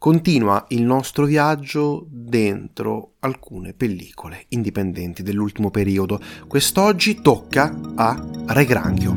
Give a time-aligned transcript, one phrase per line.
[0.00, 6.18] continua il nostro viaggio dentro alcune pellicole indipendenti dell'ultimo periodo.
[6.48, 9.14] Quest'oggi tocca a Re Granchio.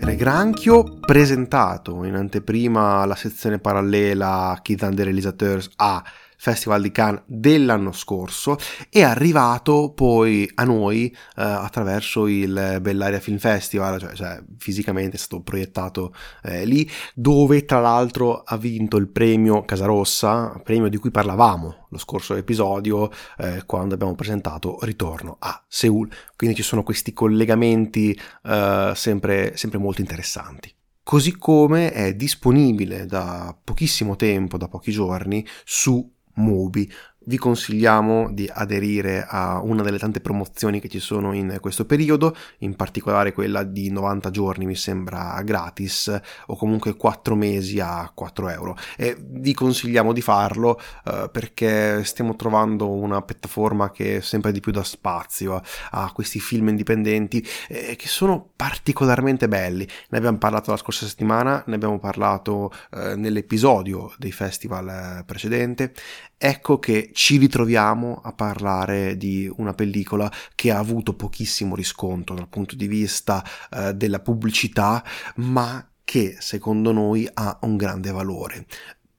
[0.00, 6.02] Re Granchio presentato in anteprima alla sezione parallela Kids and the Realisateurs a
[6.36, 8.56] Festival di Cannes dell'anno scorso,
[8.90, 15.18] è arrivato poi a noi eh, attraverso il Bellaria Film Festival, cioè, cioè fisicamente è
[15.18, 21.10] stato proiettato eh, lì, dove tra l'altro ha vinto il premio Casarossa, premio di cui
[21.10, 26.08] parlavamo lo scorso episodio eh, quando abbiamo presentato Ritorno a Seoul.
[26.36, 30.74] Quindi ci sono questi collegamenti eh, sempre, sempre molto interessanti
[31.06, 36.88] così come è disponibile da pochissimo tempo, da pochi giorni, su Mubi
[37.26, 42.36] vi consigliamo di aderire a una delle tante promozioni che ci sono in questo periodo,
[42.58, 48.48] in particolare quella di 90 giorni mi sembra gratis o comunque 4 mesi a 4
[48.48, 54.60] euro e vi consigliamo di farlo eh, perché stiamo trovando una piattaforma che sempre di
[54.60, 59.86] più dà spazio a, questi film indipendenti eh, che sono particolarmente belli.
[60.10, 65.92] Ne abbiamo parlato la scorsa settimana, ne abbiamo parlato eh, nell'episodio dei festival eh, precedente.
[66.38, 72.48] Ecco che ci ritroviamo a parlare di una pellicola che ha avuto pochissimo riscontro dal
[72.48, 75.02] punto di vista eh, della pubblicità,
[75.36, 78.66] ma che secondo noi ha un grande valore.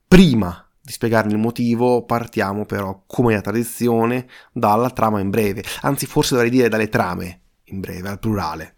[0.06, 6.06] Prima di spiegarne il motivo, partiamo però, come la tradizione, dalla trama in breve, anzi
[6.06, 8.76] forse dovrei dire dalle trame in breve, al plurale.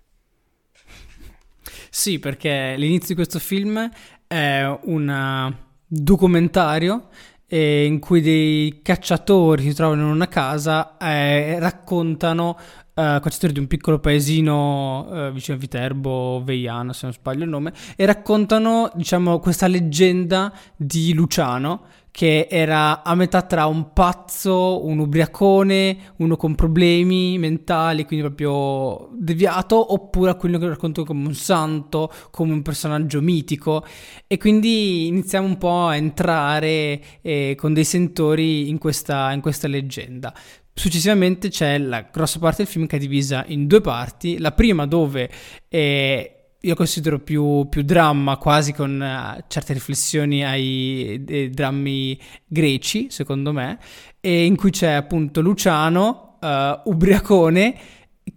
[1.90, 3.88] Sì, perché l'inizio di questo film
[4.26, 5.54] è un
[5.86, 7.08] documentario
[7.52, 12.56] eh, in cui dei cacciatori si trovano in una casa e raccontano
[12.92, 17.48] Uh, cacciatori di un piccolo paesino uh, vicino a Viterbo, Veiano se non sbaglio il
[17.48, 24.84] nome, e raccontano diciamo questa leggenda di Luciano che era a metà tra un pazzo,
[24.84, 31.26] un ubriacone, uno con problemi mentali, quindi proprio deviato, oppure a quello che racconto come
[31.26, 33.84] un santo, come un personaggio mitico.
[34.26, 39.68] E quindi iniziamo un po' a entrare eh, con dei sentori in questa, in questa
[39.68, 40.34] leggenda.
[40.72, 44.38] Successivamente c'è la grossa parte del film che è divisa in due parti.
[44.38, 45.30] La prima dove
[45.68, 53.08] eh, io considero più, più, dramma, quasi con uh, certe riflessioni ai, ai drammi greci,
[53.10, 53.78] secondo me,
[54.20, 57.78] e in cui c'è appunto Luciano, uh, ubriacone,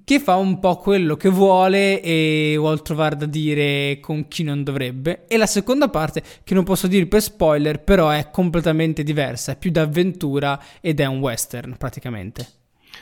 [0.05, 4.63] che fa un po' quello che vuole e vuol trovare da dire con chi non
[4.63, 5.25] dovrebbe.
[5.27, 9.57] E la seconda parte, che non posso dire per spoiler, però è completamente diversa, è
[9.57, 12.47] più d'avventura ed è un western praticamente.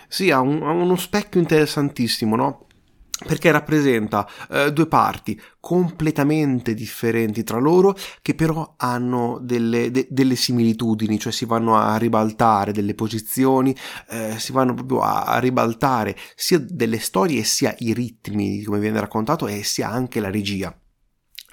[0.08, 2.66] Sì, ha, un, ha uno specchio interessantissimo, no?
[3.26, 10.36] Perché rappresenta eh, due parti completamente differenti tra loro che però hanno delle, de, delle
[10.36, 13.76] similitudini, cioè si vanno a ribaltare delle posizioni,
[14.10, 19.48] eh, si vanno proprio a, ribaltare sia delle storie sia i ritmi come viene raccontato
[19.48, 20.76] e sia anche la regia.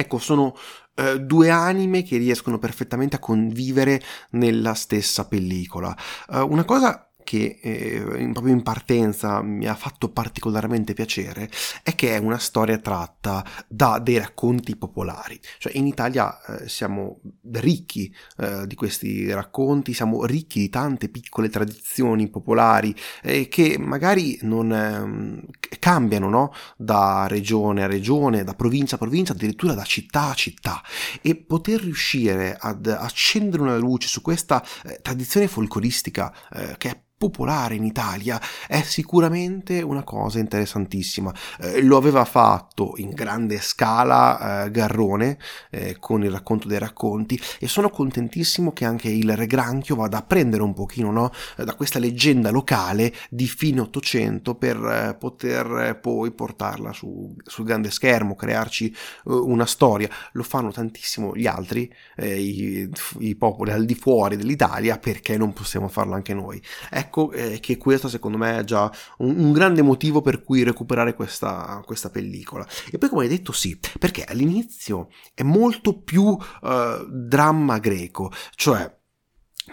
[0.00, 0.54] Ecco, sono
[0.94, 4.00] eh, due anime che riescono perfettamente a convivere
[4.30, 5.96] nella stessa pellicola.
[6.30, 11.50] Eh, una cosa che eh, proprio in partenza mi ha fatto particolarmente piacere
[11.82, 15.38] è che è una storia tratta da dei racconti popolari.
[15.58, 17.20] Cioè in Italia eh, siamo
[17.52, 24.38] ricchi eh, di questi racconti, siamo ricchi di tante piccole tradizioni popolari eh, che magari
[24.40, 25.44] non ehm,
[25.78, 26.52] cambiano no?
[26.78, 30.80] da regione a regione, da provincia a provincia, addirittura da città a città.
[31.20, 37.00] E poter riuscire ad accendere una luce su questa eh, tradizione folcloristica eh, che è
[37.18, 41.34] popolare in Italia è sicuramente una cosa interessantissima.
[41.60, 45.36] Eh, lo aveva fatto in grande scala eh, Garrone
[45.70, 50.18] eh, con il racconto dei racconti e sono contentissimo che anche il Re Granchio vada
[50.18, 55.98] a prendere un pochino no, da questa leggenda locale di fine Ottocento per eh, poter
[56.00, 58.94] poi portarla su, sul grande schermo, crearci eh,
[59.24, 60.08] una storia.
[60.32, 62.88] Lo fanno tantissimo gli altri, eh, i,
[63.18, 66.62] i popoli al di fuori dell'Italia, perché non possiamo farlo anche noi?
[66.90, 70.62] Ecco ecco eh, che questo secondo me è già un, un grande motivo per cui
[70.62, 72.66] recuperare questa, questa, pellicola.
[72.90, 78.94] E poi come hai detto sì, perché all'inizio è molto più eh, dramma greco, cioè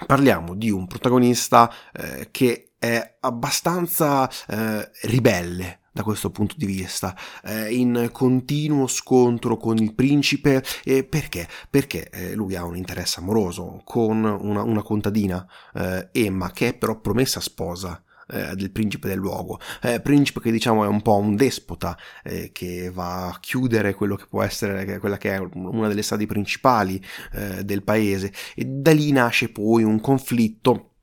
[0.06, 7.16] parliamo di un protagonista eh, che è abbastanza eh, ribelle da questo punto di vista,
[7.42, 10.62] eh, in continuo scontro con il principe.
[10.84, 11.48] Eh, perché?
[11.70, 16.74] Perché eh, lui ha un interesse amoroso con una, una contadina, eh, Emma, che è
[16.78, 21.16] però promessa sposa eh, del principe del luogo, eh, principe che diciamo è un po'
[21.16, 25.88] un despota eh, che va a chiudere quello che può essere quella che è una
[25.88, 27.02] delle strade principali
[27.32, 30.96] eh, del paese e da lì nasce poi un conflitto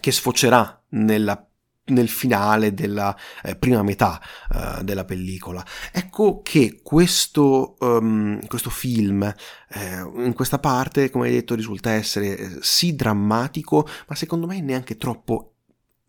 [0.00, 1.49] che sfocerà nella
[1.90, 4.20] nel finale della eh, prima metà
[4.54, 5.64] uh, della pellicola.
[5.92, 12.36] Ecco che questo, um, questo film eh, in questa parte, come hai detto, risulta essere
[12.36, 15.54] eh, sì drammatico, ma secondo me neanche troppo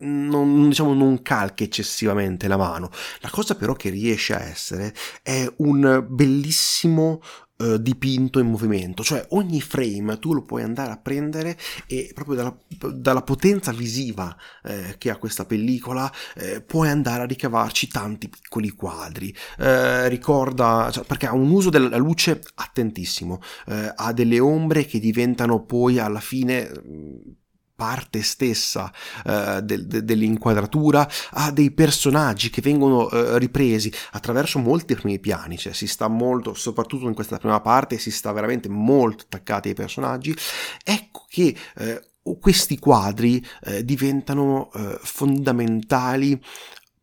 [0.01, 2.89] non, diciamo, non calca eccessivamente la mano.
[3.19, 7.21] La cosa però che riesce a essere è un bellissimo
[7.61, 12.35] uh, dipinto in movimento, cioè ogni frame tu lo puoi andare a prendere e proprio
[12.35, 12.57] dalla,
[12.93, 18.69] dalla potenza visiva eh, che ha questa pellicola eh, puoi andare a ricavarci tanti piccoli
[18.69, 19.33] quadri.
[19.57, 24.99] Eh, ricorda, cioè, perché ha un uso della luce attentissimo, eh, ha delle ombre che
[24.99, 27.39] diventano poi alla fine
[27.81, 28.93] parte stessa
[29.25, 35.57] eh, del, de, dell'inquadratura ha dei personaggi che vengono eh, ripresi attraverso molti primi piani,
[35.57, 39.73] cioè si sta molto, soprattutto in questa prima parte, si sta veramente molto attaccati ai
[39.73, 40.37] personaggi.
[40.83, 42.01] Ecco che eh,
[42.39, 46.39] questi quadri eh, diventano eh, fondamentali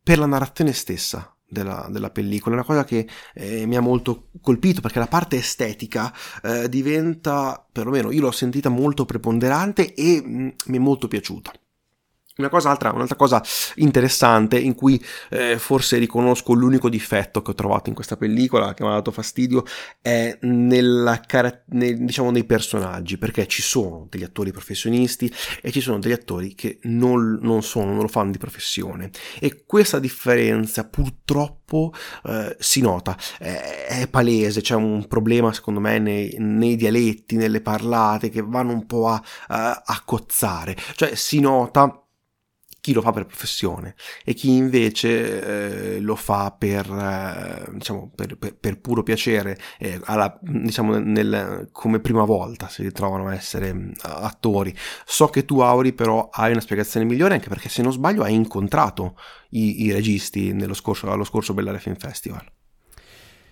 [0.01, 4.29] per la narrazione stessa della, della, pellicola, è una cosa che eh, mi ha molto
[4.41, 6.13] colpito perché la parte estetica
[6.43, 11.51] eh, diventa, perlomeno io l'ho sentita molto preponderante e mh, mm, mi è molto piaciuta.
[12.39, 13.43] Una cosa altra, un'altra cosa
[13.75, 18.81] interessante in cui eh, forse riconosco l'unico difetto che ho trovato in questa pellicola che
[18.81, 19.65] mi ha dato fastidio
[20.01, 21.21] è nella,
[21.65, 25.29] nel, diciamo, nei personaggi perché ci sono degli attori professionisti
[25.61, 29.09] e ci sono degli attori che non, non sono, non lo fanno di professione.
[29.37, 31.93] E questa differenza purtroppo
[32.23, 37.59] eh, si nota, è, è, palese, c'è un problema secondo me nei, nei, dialetti, nelle
[37.59, 42.01] parlate che vanno un po' a, a, a cozzare, cioè si nota
[42.81, 48.37] chi lo fa per professione e chi invece eh, lo fa per, eh, diciamo, per,
[48.37, 53.73] per, per, puro piacere, eh, alla, diciamo, nel, come prima volta si ritrovano a essere
[53.73, 54.75] mm, attori.
[55.05, 58.33] So che tu, Auri, però hai una spiegazione migliore anche perché se non sbaglio hai
[58.33, 59.15] incontrato
[59.51, 62.43] i, i registi nello scorso, allo scorso Bellare Film Festival.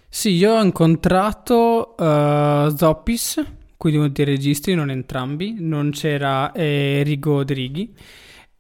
[0.09, 3.44] Sì, io ho incontrato uh, Zoppis,
[3.75, 7.94] quindi uno dei registi, non entrambi, non c'era eh, Rigo Drighi.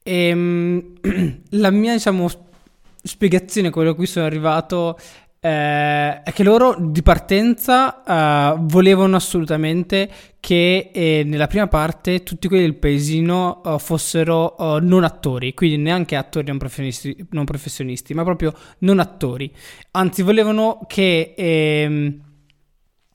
[0.07, 0.93] E, ehm,
[1.51, 2.29] la mia, diciamo,
[3.03, 4.97] spiegazione, quello a cui sono arrivato,
[5.41, 10.09] eh, è che loro di partenza eh, volevano assolutamente
[10.39, 15.75] che eh, nella prima parte tutti quelli del paesino uh, fossero uh, non attori, quindi
[15.75, 19.51] neanche attori non professionisti, non professionisti, ma proprio non attori.
[19.91, 22.23] Anzi, volevano che...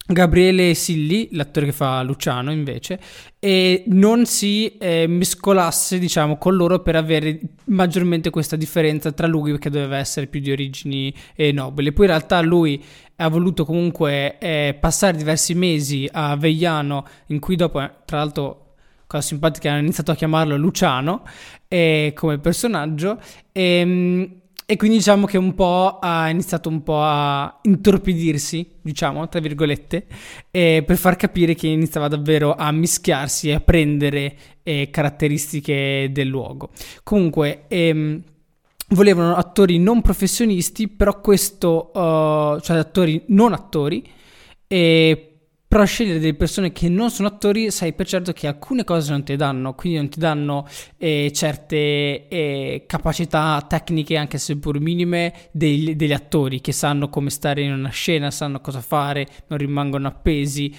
[0.04, 2.98] Gabriele Silli, l'attore che fa Luciano invece,
[3.38, 9.56] e non si eh, mescolasse diciamo con loro per avere maggiormente questa differenza tra lui
[9.58, 11.92] che doveva essere più di origini eh, nobili.
[11.92, 12.82] Poi in realtà lui
[13.16, 18.74] ha voluto comunque eh, passare diversi mesi a Vegliano in cui dopo eh, tra l'altro
[19.06, 21.22] cosa simpatica hanno iniziato a chiamarlo Luciano
[21.68, 23.20] eh, come personaggio
[23.52, 24.40] e ehm,
[24.72, 30.06] e quindi diciamo che un po' ha iniziato un po' a intorpidirsi, diciamo, tra virgolette,
[30.50, 36.28] eh, per far capire che iniziava davvero a mischiarsi e a prendere eh, caratteristiche del
[36.28, 36.70] luogo.
[37.02, 38.22] Comunque, ehm,
[38.88, 44.02] volevano attori non professionisti, però questo, uh, cioè attori non attori,
[44.66, 45.31] e
[45.72, 49.24] però scegliere delle persone che non sono attori sai per certo che alcune cose non
[49.24, 50.66] ti danno, quindi non ti danno
[50.98, 57.62] eh, certe eh, capacità tecniche, anche seppur minime, dei, degli attori che sanno come stare
[57.62, 60.76] in una scena, sanno cosa fare, non rimangono appesi.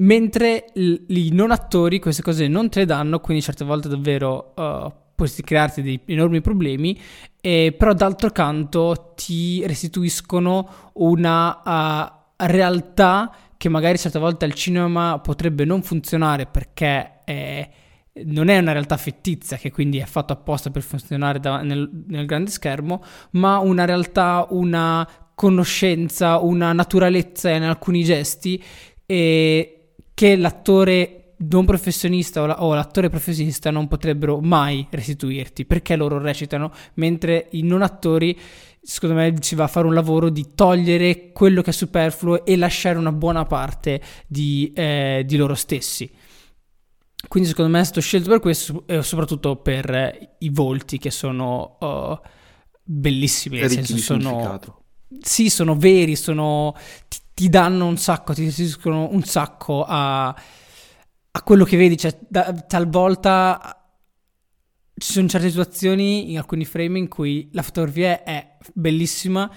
[0.00, 4.92] Mentre i non attori queste cose non te le danno, quindi certe volte davvero uh,
[5.14, 7.00] puoi crearti dei enormi problemi,
[7.40, 13.34] eh, però d'altro canto ti restituiscono una uh, realtà
[13.64, 17.66] che magari certe volte al cinema potrebbe non funzionare perché è,
[18.26, 22.26] non è una realtà fittizia che quindi è fatto apposta per funzionare da, nel, nel
[22.26, 28.62] grande schermo, ma una realtà, una conoscenza, una naturalezza in alcuni gesti
[29.06, 35.96] e che l'attore non professionista o, la, o, l'attore professionista non potrebbero mai restituirti perché
[35.96, 38.38] loro recitano mentre i non attori
[38.84, 42.56] secondo me ci va a fare un lavoro di togliere quello che è superfluo e
[42.56, 46.10] lasciare una buona parte di, eh, di loro stessi.
[47.26, 51.10] Quindi secondo me è stato scelto per questo e soprattutto per eh, i volti che
[51.10, 52.20] sono uh,
[52.82, 53.58] bellissimi.
[53.58, 54.82] Nel senso sono...
[55.20, 56.74] Sì, sono veri, sono,
[57.08, 61.96] ti, ti, danno un sacco, ti restituiscono un sacco a, a quello che vedi.
[61.96, 63.83] Cioè, da, talvolta
[64.96, 69.50] ci sono certe situazioni in alcuni frame in cui la fotografia è bellissima,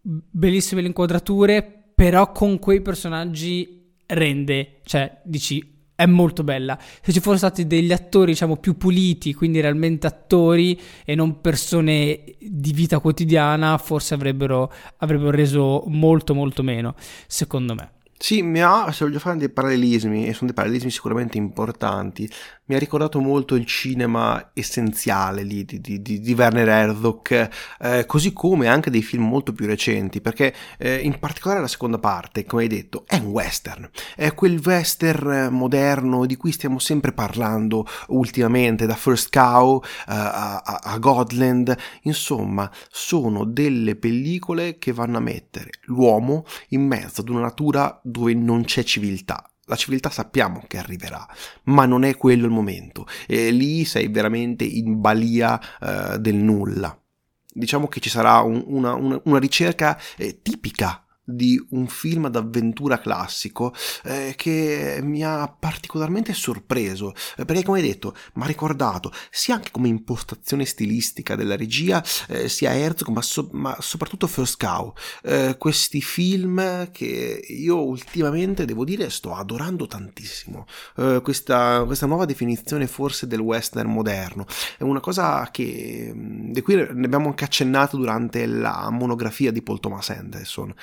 [0.00, 6.78] bellissime le inquadrature, però con quei personaggi rende, cioè dici è molto bella.
[7.02, 12.36] Se ci fossero stati degli attori, diciamo, più puliti, quindi realmente attori e non persone
[12.40, 16.94] di vita quotidiana, forse avrebbero, avrebbero reso molto molto meno,
[17.26, 17.99] secondo me.
[18.22, 22.30] Sì, mi ha, se voglio fare dei parallelismi, e sono dei parallelismi sicuramente importanti,
[22.66, 27.50] mi ha ricordato molto il cinema essenziale lì di, di, di Werner Herzog,
[27.80, 31.98] eh, così come anche dei film molto più recenti, perché eh, in particolare la seconda
[31.98, 37.12] parte, come hai detto, è un western, è quel western moderno di cui stiamo sempre
[37.12, 45.16] parlando ultimamente, da First Cow eh, a, a Godland, insomma, sono delle pellicole che vanno
[45.16, 49.44] a mettere l'uomo in mezzo ad una natura dove non c'è civiltà.
[49.64, 51.26] La civiltà sappiamo che arriverà,
[51.64, 53.06] ma non è quello il momento.
[53.26, 56.98] E lì sei veramente in balia eh, del nulla.
[57.52, 62.98] Diciamo che ci sarà un, una, una, una, ricerca eh, tipica di un film d'avventura
[62.98, 67.14] classico eh, che mi ha particolarmente sorpreso.
[67.36, 72.48] Eh, perché come detto mi ha ricordato sia anche come impostazione stilistica della regia eh,
[72.48, 74.92] sia Herzog ma, so- ma, soprattutto First Cow.
[75.22, 80.66] Eh, questi film che io ultimamente devo dire sto adorando tantissimo.
[80.96, 84.46] Eh, questa, questa nuova definizione forse del western moderno.
[84.76, 89.80] È una cosa che di cui ne abbiamo anche accennato durante la monografia di Paul
[89.80, 90.74] Thomas Anderson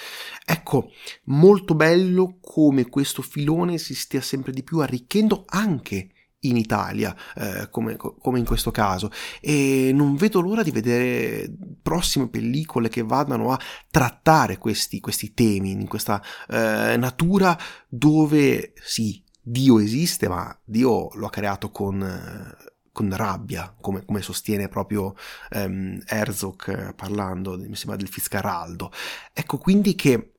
[0.46, 0.92] Ecco,
[1.26, 7.70] molto bello come questo filone si stia sempre di più arricchendo anche in Italia, eh,
[7.70, 11.52] come, come, in questo caso, e non vedo l'ora di vedere
[11.82, 19.22] prossime pellicole che vadano a trattare questi, questi temi in questa eh, natura dove sì,
[19.42, 22.02] Dio esiste, ma Dio lo ha creato con
[22.98, 25.16] con rabbia, come, come sostiene proprio
[25.52, 28.92] um, Herzog eh, parlando, mi sembra del Fiscaraldo.
[29.34, 30.32] Ecco quindi che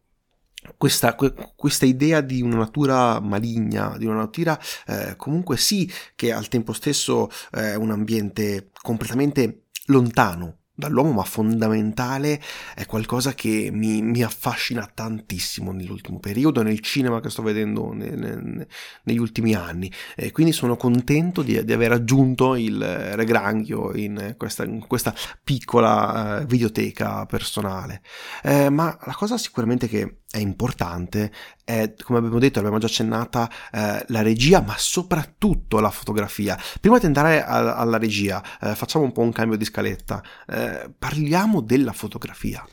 [0.76, 1.14] questa,
[1.54, 6.72] questa, idea di una natura maligna, di una natura eh, comunque sì che al tempo
[6.72, 12.40] stesso è un ambiente completamente lontano dall'uomo, ma fondamentale,
[12.76, 18.10] è qualcosa che mi, mi, affascina tantissimo nell'ultimo periodo, nel cinema che sto vedendo ne,
[18.10, 18.66] ne,
[19.02, 19.90] negli ultimi anni.
[20.14, 26.42] E quindi sono contento di, di aver aggiunto il Regranghio in questa, in questa piccola
[26.42, 28.00] uh, videoteca personale.
[28.44, 31.32] Eh, ma la cosa sicuramente che è importante
[31.64, 36.58] è, come abbiamo detto, l'abbiamo già accennata, eh, la regia, ma soprattutto la fotografia.
[36.80, 40.22] Prima di andare a, alla regia, eh, facciamo un po' un cambio di scaletta.
[40.46, 42.66] Eh, parliamo della fotografia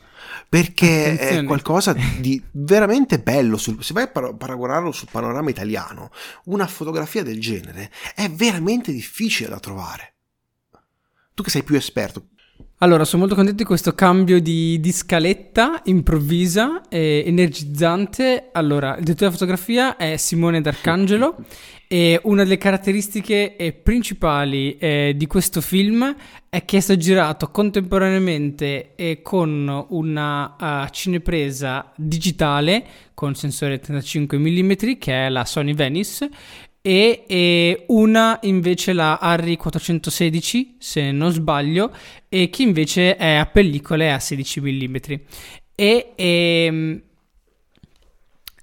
[0.47, 1.41] perché Attenzione.
[1.41, 3.57] è qualcosa di veramente bello.
[3.57, 6.11] se vai a paragonarlo sul panorama italiano,
[6.45, 10.13] una fotografia del genere è veramente difficile da trovare.
[11.33, 12.27] Tu che sei più esperto,
[12.79, 18.49] allora, sono molto contento di questo cambio di, di scaletta improvvisa e energizzante.
[18.51, 21.37] Allora, il direttore della fotografia è Simone D'Arcangelo
[21.87, 26.15] e una delle caratteristiche eh, principali eh, di questo film
[26.49, 34.37] è che è stato girato contemporaneamente e con una uh, cinepresa digitale con sensore 35
[34.37, 36.29] mm che è la Sony Venice
[36.87, 41.91] e, e, una invece la Harry 416 se non sbaglio
[42.29, 45.17] e che invece è a pellicole a 16 mm e,
[45.73, 47.01] e ehm,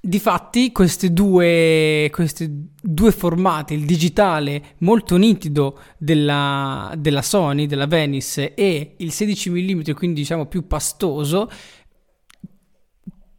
[0.05, 8.55] Difatti questi due, questi due formati, il digitale molto nitido della, della Sony, della Venice
[8.55, 11.49] e il 16 mm, quindi diciamo più pastoso,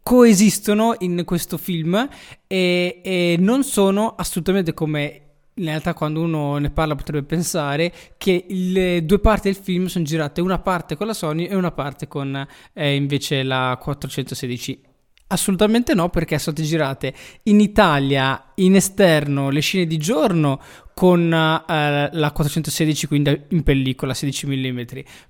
[0.03, 2.07] coesistono in questo film
[2.45, 5.19] e, e non sono assolutamente come
[5.55, 10.03] in realtà quando uno ne parla potrebbe pensare che le due parti del film sono
[10.03, 14.91] girate una parte con la Sony e una parte con eh, invece la 416
[15.33, 20.61] Assolutamente no, perché sono state girate in Italia in esterno le scene di giorno
[20.93, 21.27] con uh,
[21.65, 24.81] la 416, quindi in pellicola 16 mm,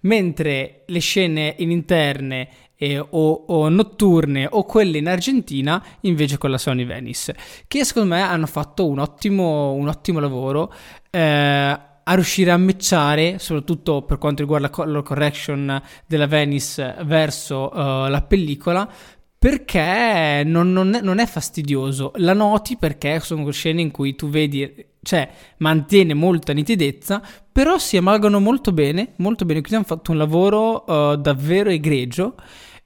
[0.01, 2.49] mentre le scene in interne
[2.83, 7.35] eh, o, o, notturne o quelle in Argentina invece con la Sony Venice,
[7.67, 10.73] che secondo me hanno fatto un ottimo, un ottimo lavoro.
[11.09, 17.71] Eh, a riuscire a matchare, soprattutto per quanto riguarda la color correction della Venice verso
[17.73, 18.91] uh, la pellicola,
[19.37, 22.11] perché non, non, è, non, è, fastidioso.
[22.15, 27.21] La noti perché sono scene in cui tu vedi, cioè mantiene molta nitidezza,
[27.51, 29.59] però si amalgano molto bene, molto bene.
[29.61, 32.35] Quindi hanno fatto un lavoro uh, davvero egregio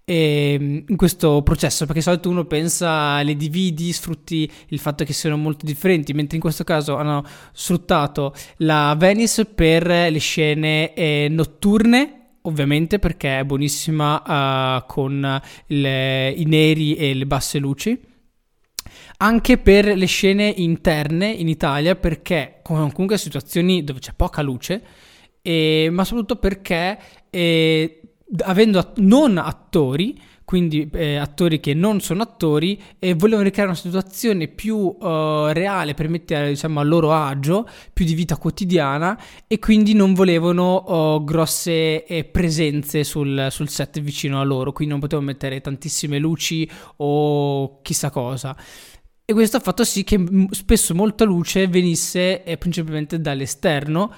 [0.09, 5.11] ehm, in questo processo, perché di solito uno pensa, le dividi, sfrutti il fatto che
[5.11, 11.27] siano molto differenti, mentre in questo caso hanno sfruttato la Venice per le scene eh,
[11.29, 12.13] notturne
[12.47, 17.99] ovviamente perché è buonissima uh, con le, i neri e le basse luci.
[19.17, 24.81] Anche per le scene interne in Italia perché comunque situazioni dove c'è poca luce
[25.41, 26.97] e, ma soprattutto perché
[27.29, 28.06] eh,
[28.43, 33.77] avendo att- non attori quindi eh, attori che non sono attori e volevano ricreare una
[33.77, 39.59] situazione più uh, reale per mettere diciamo a loro agio, più di vita quotidiana e
[39.59, 45.01] quindi non volevano uh, grosse eh, presenze sul, sul, set vicino a loro, quindi non
[45.01, 46.65] potevano mettere tantissime luci
[46.95, 48.55] o chissà cosa.
[49.29, 54.13] E questo ha fatto sì che spesso molta luce venisse eh, principalmente dall'esterno,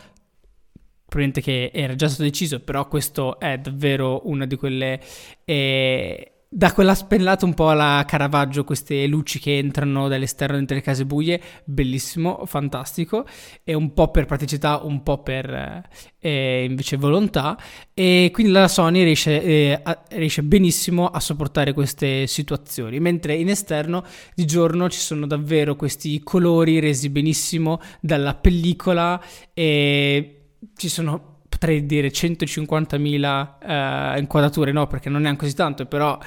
[1.10, 5.00] probabilmente che era già stato deciso, però questo è davvero una di quelle...
[5.44, 10.82] Eh, da quella spennata un po' alla Caravaggio, queste luci che entrano dall'esterno dentro le
[10.82, 13.24] case buie, bellissimo, fantastico,
[13.64, 15.88] e un po' per praticità, un po' per
[16.18, 17.56] eh, invece volontà,
[17.94, 23.50] e quindi la Sony riesce, eh, a, riesce, benissimo a sopportare queste situazioni, mentre in
[23.50, 29.22] esterno di giorno ci sono davvero questi colori resi benissimo dalla pellicola
[29.54, 30.39] e
[30.76, 36.18] ci sono potrei dire 150.000 uh, inquadrature, no perché non è così tanto, però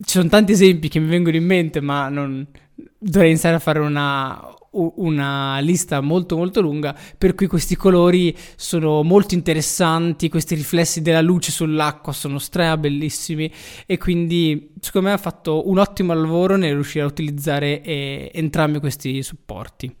[0.00, 2.46] ci sono tanti esempi che mi vengono in mente, ma non...
[2.98, 9.02] dovrei iniziare a fare una, una lista molto molto lunga per cui questi colori sono
[9.02, 13.50] molto interessanti questi riflessi della luce sull'acqua sono strea bellissimi
[13.86, 18.78] e quindi secondo me ha fatto un ottimo lavoro nel riuscire a utilizzare eh, entrambi
[18.78, 19.92] questi supporti.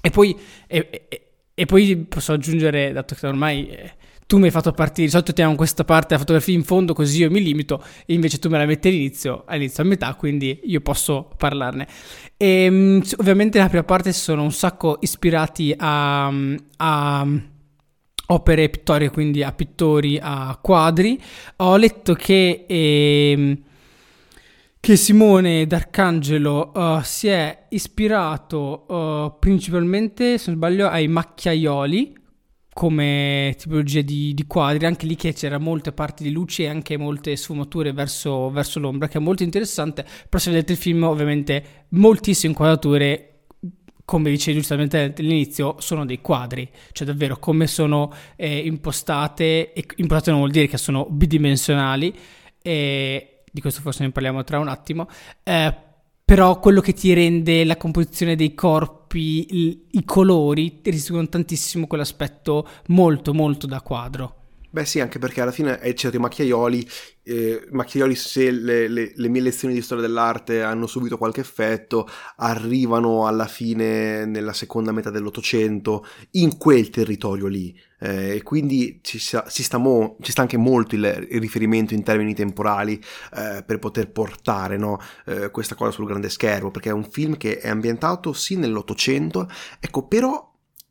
[0.00, 0.34] E poi
[0.66, 1.27] e,
[1.58, 3.92] e, poi posso aggiungere, dato che ormai eh,
[4.26, 7.22] tu mi hai fatto partire, di solito teniamo questa parte della fotografia in fondo così
[7.22, 10.80] io mi limito, e invece tu me la metti all'inizio, all'inizio a metà, quindi io
[10.80, 11.88] posso parlarne.
[12.36, 16.32] E ehm, ovviamente nella prima parte sono un sacco ispirati a,
[16.76, 17.26] a
[18.26, 21.20] opere pittoriche, quindi a pittori, a quadri.
[21.56, 22.64] Ho letto che...
[22.68, 23.62] Eh,
[24.88, 32.16] che Simone D'Arcangelo uh, si è ispirato uh, principalmente, se non sbaglio, ai macchiaioli
[32.72, 36.96] come tipologia di, di, quadri, anche lì che c'era molte parti di luce e anche
[36.96, 41.84] molte sfumature verso, verso l'ombra, che è molto interessante, però se vedete il film ovviamente
[41.90, 43.40] moltissime inquadrature
[44.06, 50.30] come dicevi giustamente all'inizio, sono dei quadri, cioè davvero come sono eh, impostate, e impostate
[50.30, 52.16] non vuol dire che sono bidimensionali,
[52.62, 55.08] e di questo forse ne parliamo tra un attimo,
[55.42, 55.74] eh,
[56.24, 62.68] però quello che ti rende la composizione dei corpi, i, i colori, riscuotono tantissimo quell'aspetto
[62.88, 64.37] molto molto da quadro.
[64.70, 66.86] Beh sì, anche perché alla fine hai citato i macchiaioli,
[67.22, 72.06] eh, macchiaioli se le, le, le, mie lezioni di storia dell'arte hanno subito qualche effetto,
[72.36, 77.74] arrivano alla fine nella seconda metà dell'Ottocento in quel territorio lì.
[77.98, 81.94] Eh, e quindi ci, sta, ci, sta mo, ci sta anche molto il, il, riferimento
[81.94, 83.02] in termini temporali
[83.34, 87.38] eh, per poter portare no, eh, questa cosa sul grande schermo, perché è un film
[87.38, 89.48] che è ambientato sì nell'Ottocento,
[89.80, 90.47] ecco però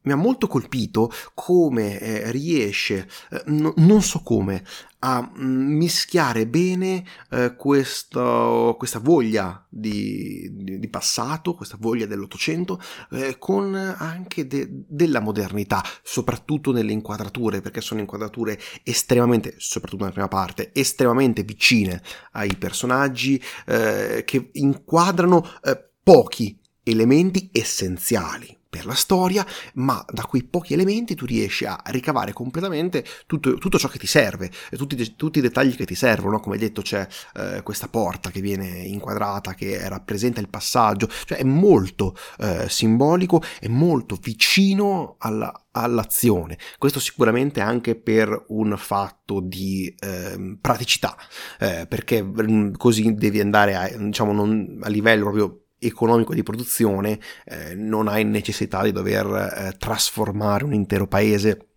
[0.08, 4.64] mi ha molto colpito come eh, riesce, eh, no, non so come,
[5.00, 12.82] a mm, mischiare bene eh, questo, questa voglia di, di, di, passato, questa voglia dell'Ottocento,
[13.12, 20.14] eh, con anche de, della modernità, soprattutto nelle inquadrature, perché sono inquadrature estremamente, soprattutto nella
[20.14, 28.94] prima parte, estremamente vicine ai personaggi, eh, che inquadrano eh, pochi elementi essenziali per la
[28.94, 33.98] storia, ma da quei pochi elementi tu riesci a ricavare completamente tutto, tutto ciò che
[33.98, 38.30] ti serve, tutti, tutti, i dettagli che ti servono, come detto c'è eh, questa porta
[38.30, 45.16] che viene inquadrata, che rappresenta il passaggio, cioè è molto eh, simbolico, è molto vicino
[45.20, 46.58] alla, all'azione.
[46.78, 51.16] Questo sicuramente anche per un fatto di eh, praticità,
[51.58, 57.76] perché mm, così devi andare a, diciamo, non, a livello proprio economico di produzione eh,
[57.76, 61.68] non hai necessità di dover eh, trasformare un intero paese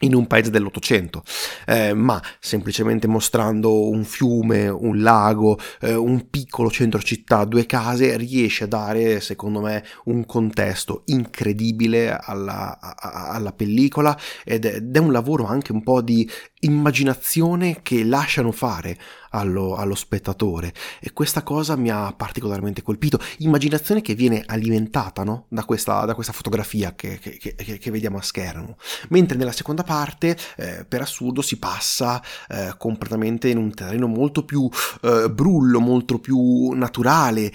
[0.00, 1.24] in un paese dell'Ottocento,
[1.66, 8.16] eh, ma semplicemente mostrando un fiume, un lago, eh, un piccolo centro città, due case,
[8.16, 14.94] riesce a dare, secondo me, un contesto incredibile alla, a, alla pellicola ed è, ed
[14.94, 16.28] è un lavoro anche un po' di
[16.60, 18.96] immaginazione che lasciano fare
[19.30, 23.18] allo, allo, spettatore e questa cosa mi ha particolarmente colpito.
[23.38, 25.46] Immaginazione che viene alimentata no?
[25.48, 28.76] da, questa, da, questa, fotografia che, che, che, che, vediamo a schermo.
[29.08, 34.44] Mentre nella seconda parte, eh, per assurdo, si passa eh, completamente in un terreno molto
[34.44, 34.68] più
[35.02, 37.52] eh, brullo, molto più naturale,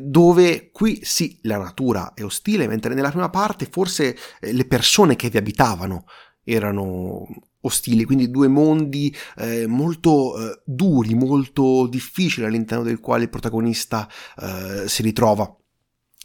[0.00, 5.16] dove qui sì, la natura è ostile, mentre nella prima parte forse eh, le persone
[5.16, 6.04] che vi abitavano
[6.44, 7.26] erano
[7.62, 14.08] ostili, quindi due mondi eh, molto eh, duri, molto difficili all'interno del quale il protagonista
[14.40, 15.59] eh, si ritrova.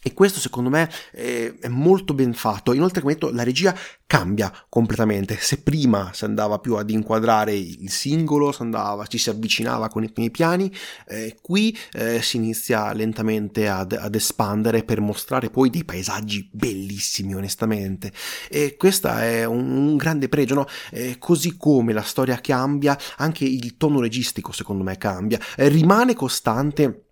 [0.08, 2.74] E questo secondo me è molto ben fatto.
[2.74, 5.36] Inoltre, come detto, la regia cambia completamente.
[5.40, 10.04] Se prima si andava più ad inquadrare il singolo, si andava, ci si avvicinava con
[10.04, 10.72] i primi piani,
[11.08, 17.34] eh, qui eh, si inizia lentamente ad, ad, espandere per mostrare poi dei paesaggi bellissimi,
[17.34, 18.12] onestamente.
[18.48, 20.68] E questo è un, un, grande pregio, no?
[20.92, 25.40] Eh, così come la storia cambia, anche il tono registico, secondo me, cambia.
[25.56, 27.05] Eh, rimane costante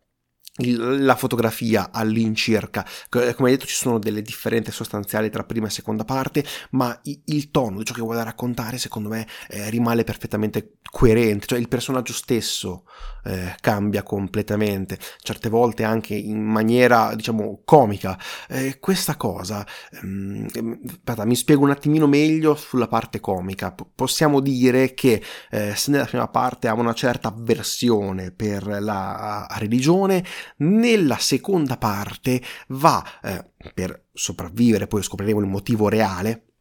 [0.57, 2.85] la fotografia all'incirca.
[3.09, 7.79] Come detto ci sono delle differenze sostanziali tra prima e seconda parte ma il tono
[7.79, 11.47] di ciò che vuole raccontare secondo me eh, rimane perfettamente coerente.
[11.47, 12.83] Cioè il personaggio stesso
[13.23, 18.19] eh, cambia completamente certe volte anche in maniera diciamo comica.
[18.47, 19.65] Eh, questa cosa
[20.03, 20.47] ehm,
[20.87, 23.71] aspetta, mi spiego un attimino meglio sulla parte comica.
[23.71, 29.47] P- possiamo dire che eh, se nella prima parte ha una certa avversione per la
[29.57, 30.23] religione
[30.57, 36.53] nella seconda parte va, eh, per sopravvivere, poi scopriremo il motivo reale,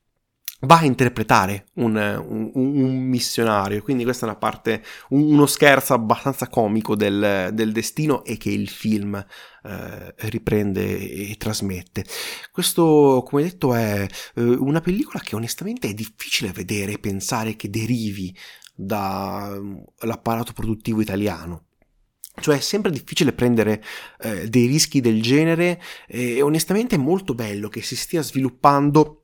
[0.62, 3.82] va a interpretare un, un, un, missionario.
[3.82, 8.68] Quindi questa è una parte, uno scherzo abbastanza comico del, del destino e che il
[8.68, 10.98] film eh, riprende
[11.30, 12.04] e trasmette.
[12.50, 17.70] Questo, come detto, è eh, una pellicola che onestamente è difficile vedere e pensare che
[17.70, 18.34] derivi
[18.74, 21.66] dall'apparato produttivo italiano.
[22.40, 23.82] Cioè è sempre difficile prendere
[24.20, 29.22] eh, dei rischi del genere e onestamente è molto bello che si stia sviluppando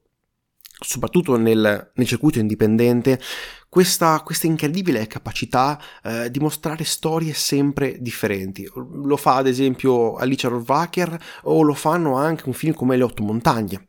[0.80, 3.20] soprattutto nel, nel circuito indipendente,
[3.68, 8.70] questa, questa incredibile capacità eh, di mostrare storie sempre differenti.
[8.74, 13.22] Lo fa ad esempio Alicia Rohrwacher o lo fanno anche un film come Le Otto
[13.22, 13.86] Montagne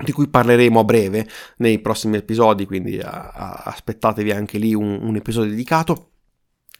[0.00, 4.98] di cui parleremo a breve nei prossimi episodi, quindi a, a, aspettatevi anche lì un,
[5.02, 6.10] un episodio dedicato.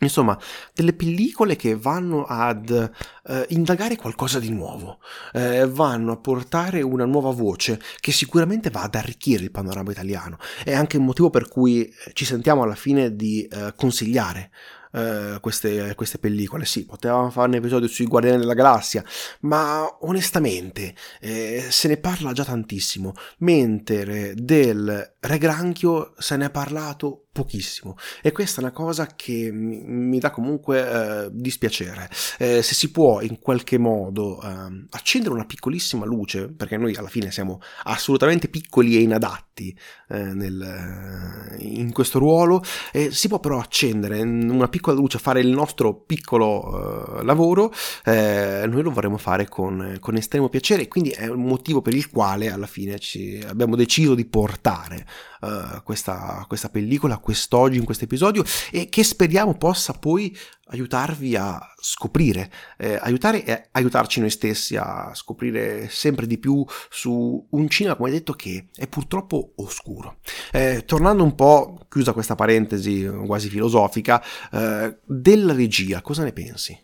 [0.01, 0.39] Insomma,
[0.75, 5.01] delle pellicole che vanno ad eh, indagare qualcosa di nuovo,
[5.33, 10.39] eh, vanno a portare una nuova voce che sicuramente va ad arricchire il panorama italiano.
[10.63, 14.51] È anche un motivo per cui ci sentiamo alla fine di eh, consigliare
[14.93, 16.65] eh, queste, queste, pellicole.
[16.65, 19.05] Sì, potevamo fare un episodio sui Guardiani della Galassia,
[19.41, 26.51] ma onestamente eh, se ne parla già tantissimo, mentre del Re Granchio se ne è
[26.51, 32.11] parlato pochissimo e questa è una cosa che mi, dà comunque eh, dispiacere.
[32.39, 37.09] Eh, se si può in qualche modo eh, accendere una piccolissima luce, perché noi alla
[37.09, 39.77] fine siamo assolutamente piccoli e inadatti
[40.09, 42.63] eh, nel, in questo ruolo,
[43.11, 47.73] si può però accendere una piccola luce, fare il nostro piccolo eh, lavoro,
[48.05, 52.11] eh, noi lo vorremmo fare con, con estremo piacere, quindi è un motivo per il
[52.11, 55.07] quale alla fine ci abbiamo deciso di portare
[55.41, 60.37] uh, questa, questa pellicola quest'oggi in questo episodio e che speriamo possa poi
[60.71, 67.47] aiutarvi a scoprire, eh, aiutare e aiutarci noi stessi a scoprire sempre di più su
[67.51, 70.19] un cinema, come detto, che è purtroppo oscuro.
[70.53, 74.23] Eh, tornando un po', chiusa questa parentesi quasi filosofica,
[74.53, 76.79] eh, della regia, cosa ne pensi?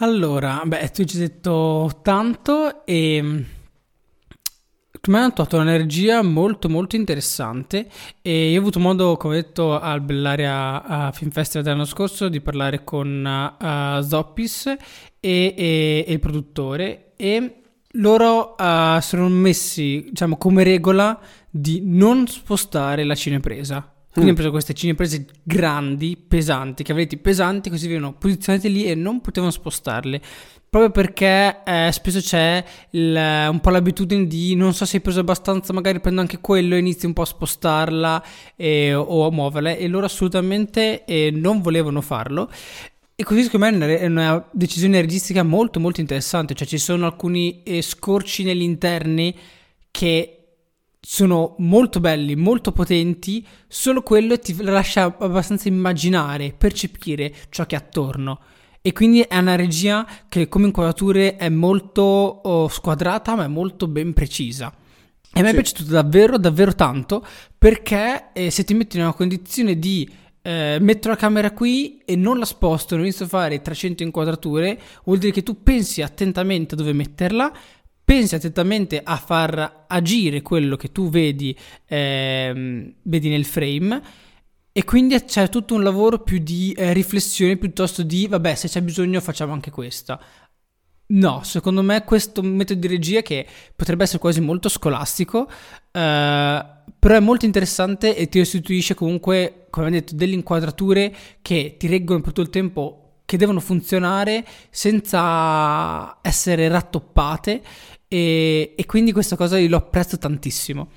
[0.00, 3.44] Allora, beh, tu ci hai detto tanto e
[5.06, 7.88] mi ha dato un'energia molto molto interessante
[8.20, 12.84] e io ho avuto modo, come detto, al Bellaria Film Festival dell'anno scorso di parlare
[12.84, 14.76] con uh, Zoppis e,
[15.20, 23.04] e, e, il produttore e loro uh, sono messi, diciamo, come regola di non spostare
[23.04, 23.92] la cinepresa.
[24.18, 24.34] Quindi mm.
[24.34, 29.52] hanno preso queste cineprese grandi, pesanti, cavalletti pesanti, così venivano posizionate lì e non potevano
[29.52, 30.20] spostarle
[30.70, 33.14] proprio perché eh, spesso c'è il,
[33.50, 36.78] un po' l'abitudine di non so se hai preso abbastanza, magari prendo anche quello e
[36.78, 38.22] inizi un po' a spostarla
[38.54, 42.50] e, o a muoverla e loro assolutamente eh, non volevano farlo.
[43.14, 47.62] E così secondo me è una decisione registica molto molto interessante, cioè ci sono alcuni
[47.64, 49.34] eh, scorci negli interni
[49.90, 50.37] che
[51.10, 57.78] sono molto belli, molto potenti, solo quello ti lascia abbastanza immaginare, percepire ciò che è
[57.78, 58.40] attorno.
[58.82, 63.88] E quindi è una regia che come inquadrature è molto oh, squadrata ma è molto
[63.88, 64.70] ben precisa.
[65.32, 65.54] E a me sì.
[65.54, 70.06] è piaciuto davvero, davvero tanto perché eh, se ti metti in una condizione di
[70.42, 74.78] eh, metto la camera qui e non la sposto, non inizio a fare 300 inquadrature,
[75.04, 77.52] vuol dire che tu pensi attentamente dove metterla,
[78.08, 84.02] pensi attentamente a far agire quello che tu vedi, ehm, vedi nel frame
[84.72, 88.80] e quindi c'è tutto un lavoro più di eh, riflessione piuttosto di vabbè se c'è
[88.80, 90.18] bisogno facciamo anche questa.
[91.08, 95.46] No, secondo me questo metodo di regia che potrebbe essere quasi molto scolastico,
[95.92, 96.66] eh,
[96.98, 101.86] però è molto interessante e ti restituisce comunque, come ho detto, delle inquadrature che ti
[101.86, 107.62] reggono per tutto il tempo, che devono funzionare senza essere rattoppate
[108.08, 110.88] e, e quindi questa cosa io lo apprezzo tantissimo.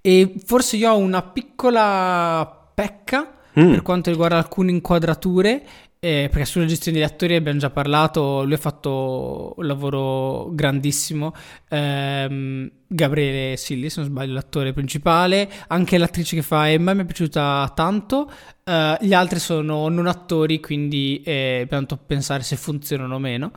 [0.00, 3.70] E forse io ho una piccola pecca mm.
[3.70, 5.62] per quanto riguarda alcune inquadrature
[6.00, 11.34] eh, perché sulla gestione degli attori abbiamo già parlato, lui ha fatto un lavoro grandissimo.
[11.68, 17.04] Eh, Gabriele Silli, se non sbaglio, l'attore principale, anche l'attrice che fa Emma mi è
[17.04, 18.30] piaciuta tanto.
[18.62, 23.50] Eh, gli altri sono non attori, quindi eh, abbiamo dovuto pensare se funzionano o meno.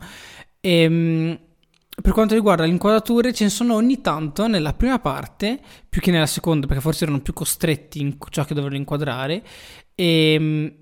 [0.60, 1.38] E, ehm,
[2.00, 6.10] per quanto riguarda le inquadrature, ce ne sono ogni tanto nella prima parte, più che
[6.10, 9.42] nella seconda, perché forse erano più costretti in ciò che dovevano inquadrare.
[9.94, 10.74] E ehm,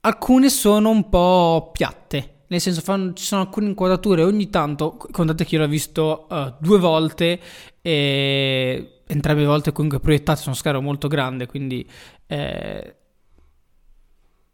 [0.00, 2.42] alcune sono un po' piatte.
[2.48, 4.96] Nel senso, fanno, ci sono alcune inquadrature ogni tanto.
[5.10, 7.40] Contate che io l'ho visto uh, due volte
[7.80, 11.46] e entrambe le volte comunque proiettate su uno schermo molto grande.
[11.46, 11.88] Quindi.
[12.26, 12.96] Eh,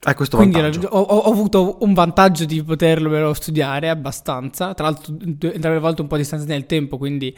[0.03, 0.89] hai questo quindi vantaggio.
[0.89, 4.73] Ho, ho, avuto un vantaggio di poterlo studiare abbastanza.
[4.73, 7.37] Tra l'altro, le volte un po' a distanza nel tempo, quindi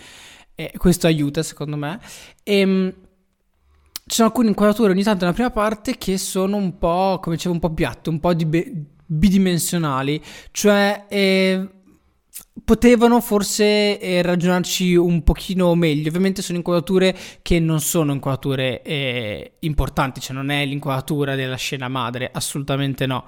[0.55, 1.99] eh, questo aiuta secondo me.
[2.43, 2.95] E ehm,
[4.05, 7.55] ci sono alcune inquadrature ogni tanto nella prima parte che sono un po', come dicevo,
[7.55, 8.73] un po' piatte, un po' be-
[9.07, 11.69] bidimensionali, cioè eh,
[12.65, 16.09] potevano forse eh, ragionarci un pochino meglio.
[16.09, 21.89] Ovviamente sono inquadrature che non sono inquadrature eh, importanti, cioè non è l'inquadratura della scena
[21.89, 23.25] madre, assolutamente no.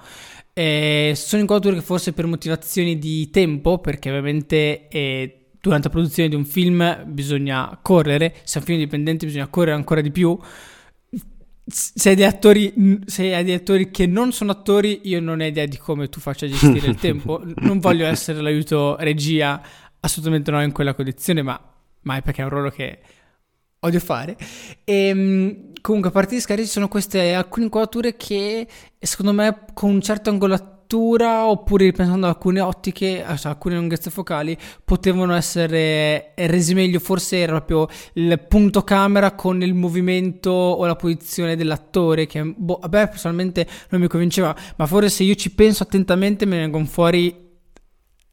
[0.53, 6.29] Eh, sono inquadrature che forse per motivazioni di tempo, perché ovviamente eh, durante la produzione
[6.29, 10.37] di un film bisogna correre, se è un film indipendente bisogna correre ancora di più.
[11.67, 15.77] Se hai, attori, se degli attori che non sono attori, io non ho idea di
[15.77, 17.41] come tu faccia gestire il tempo.
[17.57, 19.61] Non voglio essere l'aiuto regia,
[19.99, 21.59] assolutamente no in quella condizione, ma,
[22.01, 22.99] ma è perché è un ruolo che
[23.79, 24.37] odio fare.
[24.83, 28.67] E, ehm, comunque, a parte di scaricare, ci sono queste alcune inquadrature che
[28.99, 34.11] secondo me con un certo angolato lettura oppure ripensando ad alcune ottiche, cioè alcune lunghezze
[34.11, 36.99] focali, potevano essere resi meglio.
[36.99, 42.79] Forse era proprio il punto camera con il movimento o la posizione dell'attore che boh,
[42.81, 46.61] a me personalmente non mi convinceva, ma forse se io ci penso attentamente me ne
[46.61, 47.35] vengono fuori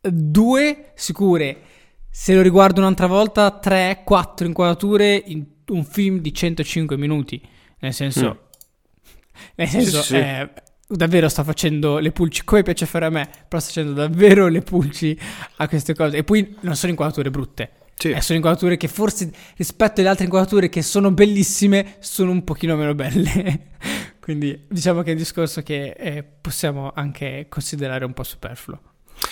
[0.00, 1.62] due sicure.
[2.14, 7.40] Se lo riguardo un'altra volta, tre, quattro inquadrature in un film di 105 minuti.
[7.78, 9.02] Nel senso, mm.
[9.56, 10.16] nel senso, sì, sì.
[10.16, 10.50] Eh,
[10.94, 14.62] davvero sta facendo le pulci come piace fare a me, però sta facendo davvero le
[14.62, 15.18] pulci
[15.56, 16.18] a queste cose.
[16.18, 17.70] E poi non sono inquadrature brutte.
[17.94, 18.10] Sì.
[18.10, 22.76] Eh, sono inquadrature che forse rispetto alle altre inquadrature che sono bellissime, sono un pochino
[22.76, 23.70] meno belle.
[24.20, 28.80] Quindi diciamo che è un discorso che eh, possiamo anche considerare un po' superfluo.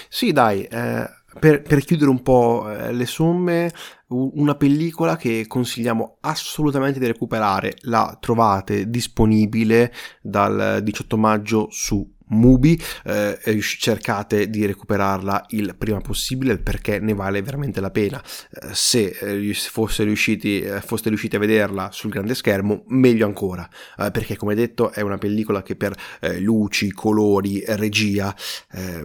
[0.09, 3.73] Sì, dai, eh, per, per, chiudere un po' eh, le somme,
[4.09, 12.81] una pellicola che consigliamo assolutamente di recuperare, la trovate disponibile dal 18 maggio su Mubi,
[13.05, 18.23] eh, cercate di recuperarla il prima possibile perché ne vale veramente la pena.
[18.23, 23.69] Eh, se eh, fosse riusciti, foste riusciti a vederla sul grande schermo, meglio ancora,
[24.11, 25.95] perché come detto è una pellicola che per
[26.39, 28.35] luci, colori, regia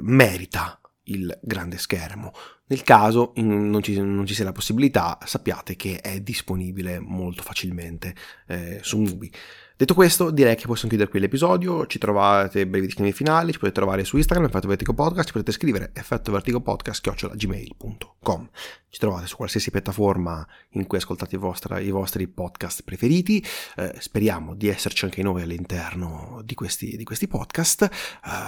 [0.02, 2.32] merita il grande schermo.
[2.68, 8.16] Nel caso non ci, non ci, sia la possibilità, sappiate che è disponibile molto facilmente
[8.48, 9.32] eh, su Mubi.
[9.78, 11.86] Detto questo, direi che possiamo chiudere qui l'episodio.
[11.86, 15.52] Ci trovate brevi disclaimer finali, ci potete trovare su Instagram, Effetto Vertigo Podcast, ci potete
[15.52, 18.50] scrivere effettovertigopodcast.gmail.com
[18.88, 23.44] Ci trovate su qualsiasi piattaforma in cui ascoltate i vostri, i vostri podcast preferiti.
[23.76, 27.82] Eh, speriamo di esserci anche noi all'interno di questi, di questi podcast.
[27.84, 27.90] Eh,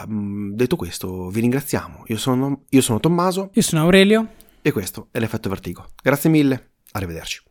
[0.07, 2.05] detto questo, vi ringraziamo.
[2.07, 3.49] Io sono, io sono Tommaso.
[3.51, 4.29] Io sono Aurelio.
[4.61, 5.87] E questo è l'Effetto Vertigo.
[6.01, 7.46] Grazie mille, arrivederci.